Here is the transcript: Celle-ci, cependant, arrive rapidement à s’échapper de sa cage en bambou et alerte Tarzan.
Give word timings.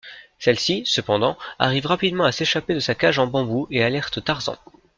Celle-ci, 0.39 0.81
cependant, 0.87 1.37
arrive 1.59 1.85
rapidement 1.85 2.23
à 2.25 2.31
s’échapper 2.31 2.73
de 2.73 2.79
sa 2.79 2.95
cage 2.95 3.19
en 3.19 3.27
bambou 3.27 3.67
et 3.69 3.83
alerte 3.83 4.23
Tarzan. 4.23 4.57